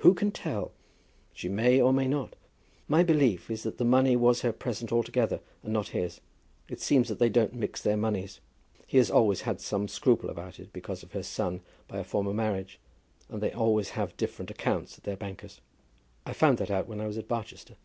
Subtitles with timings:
[0.00, 0.72] "Who can tell?
[1.32, 2.36] She may or she may not.
[2.86, 6.20] My belief is that the money was her present altogether, and not his.
[6.68, 8.40] It seems that they don't mix their moneys.
[8.86, 12.34] He has always had some scruple about it because of her son by a former
[12.34, 12.78] marriage,
[13.30, 15.62] and they always have different accounts at their bankers'.
[16.26, 17.76] I found that out when I was at Barchester."